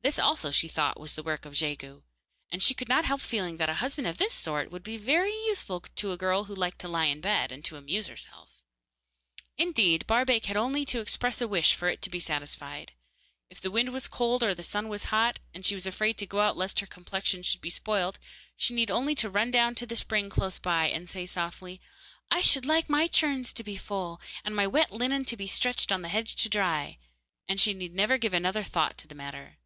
This, 0.00 0.18
also, 0.18 0.50
she 0.50 0.68
thought 0.68 0.98
was 0.98 1.16
the 1.16 1.22
work 1.22 1.44
of 1.44 1.52
Jegu, 1.52 2.00
and 2.50 2.62
she 2.62 2.72
could 2.72 2.88
not 2.88 3.04
help 3.04 3.20
feeling 3.20 3.58
that 3.58 3.68
a 3.68 3.74
husband 3.74 4.06
of 4.06 4.16
this 4.16 4.32
sort 4.32 4.70
would 4.70 4.82
be 4.82 4.96
very 4.96 5.34
useful 5.44 5.80
to 5.96 6.12
a 6.12 6.16
girl 6.16 6.44
who 6.44 6.54
liked 6.54 6.78
to 6.78 6.88
lie 6.88 7.04
in 7.06 7.20
bed 7.20 7.52
and 7.52 7.62
to 7.66 7.76
amuse 7.76 8.06
herself. 8.06 8.62
Indeed, 9.58 10.06
Barbaik 10.06 10.44
had 10.46 10.56
only 10.56 10.86
to 10.86 11.00
express 11.00 11.42
a 11.42 11.48
wish 11.48 11.74
for 11.74 11.88
it 11.88 12.00
to 12.00 12.08
be 12.08 12.20
satisfied. 12.20 12.92
If 13.50 13.60
the 13.60 13.70
wind 13.70 13.92
was 13.92 14.08
cold 14.08 14.42
or 14.42 14.54
the 14.54 14.62
sun 14.62 14.88
was 14.88 15.04
hot 15.12 15.40
and 15.52 15.66
she 15.66 15.74
was 15.74 15.86
afraid 15.86 16.16
to 16.18 16.26
go 16.26 16.40
out 16.40 16.56
lest 16.56 16.80
her 16.80 16.86
complexion 16.86 17.42
should 17.42 17.60
be 17.60 17.68
spoilt, 17.68 18.18
she 18.56 18.72
need 18.72 18.90
only 18.90 19.14
to 19.16 19.28
run 19.28 19.50
down 19.50 19.74
to 19.74 19.84
the 19.84 19.94
spring 19.96 20.30
close 20.30 20.58
by 20.58 20.88
and 20.88 21.10
say 21.10 21.26
softly, 21.26 21.82
'I 22.30 22.40
should 22.40 22.64
like 22.64 22.88
my 22.88 23.08
churns 23.08 23.52
to 23.52 23.62
be 23.62 23.76
full, 23.76 24.22
and 24.42 24.56
my 24.56 24.66
wet 24.66 24.90
linen 24.90 25.26
to 25.26 25.36
be 25.36 25.46
stretched 25.46 25.92
on 25.92 26.00
the 26.00 26.08
hedge 26.08 26.34
to 26.36 26.48
dry,' 26.48 26.96
and 27.46 27.60
she 27.60 27.74
need 27.74 27.92
never 27.94 28.16
give 28.16 28.32
another 28.32 28.62
thought 28.62 28.96
to 28.96 29.06
the 29.06 29.14
matter. 29.14 29.56